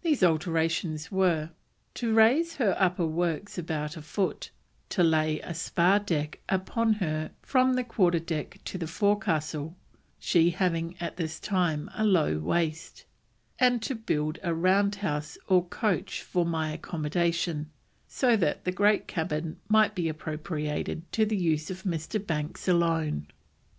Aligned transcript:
These 0.00 0.22
alterations 0.22 1.12
were: 1.12 1.50
"to 1.92 2.14
raise 2.14 2.56
her 2.56 2.74
upper 2.78 3.04
works 3.06 3.58
about 3.58 3.94
a 3.94 4.00
foot, 4.00 4.50
to 4.88 5.02
lay 5.02 5.38
a 5.40 5.52
spar 5.52 5.98
deck 5.98 6.40
upon 6.48 6.94
her 6.94 7.32
from 7.42 7.74
the 7.74 7.84
quarter 7.84 8.20
deck 8.20 8.58
to 8.64 8.78
the 8.78 8.86
forecastle 8.86 9.76
(she 10.18 10.48
having 10.48 10.96
at 10.98 11.18
this 11.18 11.38
time 11.38 11.90
a 11.94 12.06
low 12.06 12.38
waist), 12.38 13.04
and 13.58 13.82
to 13.82 13.94
build 13.94 14.38
a 14.42 14.54
round 14.54 14.94
house 14.94 15.36
or 15.46 15.62
coach 15.66 16.22
for 16.22 16.46
my 16.46 16.72
accommodation, 16.72 17.70
so 18.08 18.36
that 18.38 18.64
the 18.64 18.72
great 18.72 19.06
cabin 19.06 19.58
might 19.68 19.94
be 19.94 20.08
appropriated 20.08 21.02
to 21.12 21.26
the 21.26 21.36
use 21.36 21.70
of 21.70 21.82
Mr. 21.82 22.26
Banks 22.26 22.66
alone." 22.66 23.26